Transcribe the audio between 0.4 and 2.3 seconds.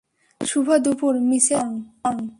শুভ দুপুর, Mrs thorn.